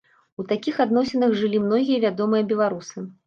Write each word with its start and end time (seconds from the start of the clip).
У 0.43 0.45
такіх 0.51 0.79
адносінах 0.85 1.35
жылі 1.43 1.61
многія 1.67 1.99
вядомыя 2.07 2.49
беларусы. 2.55 3.07